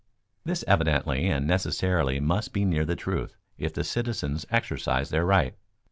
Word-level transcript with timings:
_This 0.45 0.63
evidently 0.67 1.27
and 1.27 1.45
necessarily 1.45 2.19
must 2.19 2.53
be 2.53 2.65
near 2.65 2.85
the 2.85 2.95
truth 2.95 3.35
if 3.59 3.71
the 3.71 3.83
citizens 3.83 4.47
exercise 4.49 5.09
their 5.11 5.27
right. 5.27 5.53